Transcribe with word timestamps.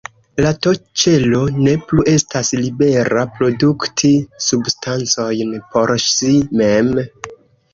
La 0.43 0.51
T-ĉelo 0.65 1.41
ne 1.65 1.73
plu 1.91 2.05
estas 2.13 2.49
libera 2.61 3.27
produkti 3.35 4.11
substancojn 4.47 5.55
por 5.77 5.95
si 6.07 6.33
mem. 6.63 6.91